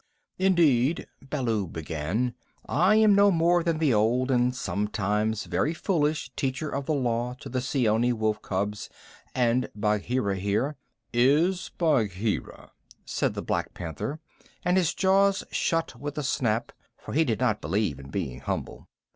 "Indeed," 0.39 1.05
Baloo 1.29 1.67
began, 1.67 2.33
"I 2.65 2.95
am 2.95 3.13
no 3.13 3.29
more 3.29 3.61
than 3.61 3.77
the 3.77 3.93
old 3.93 4.31
and 4.31 4.55
sometimes 4.55 5.43
very 5.43 5.75
foolish 5.75 6.31
Teacher 6.35 6.71
of 6.71 6.87
the 6.87 6.93
Law 6.95 7.35
to 7.35 7.49
the 7.49 7.61
Seeonee 7.61 8.11
wolf 8.11 8.41
cubs, 8.41 8.89
and 9.35 9.69
Bagheera 9.75 10.37
here" 10.37 10.75
"Is 11.35 11.69
Bagheera," 11.77 12.71
said 13.05 13.35
the 13.35 13.43
Black 13.43 13.75
Panther, 13.75 14.19
and 14.65 14.75
his 14.75 14.95
jaws 14.95 15.43
shut 15.51 15.95
with 15.95 16.17
a 16.17 16.23
snap, 16.23 16.71
for 16.97 17.13
he 17.13 17.23
did 17.23 17.39
not 17.39 17.61
believe 17.61 17.99
in 17.99 18.09
being 18.09 18.39
humble. 18.39 18.87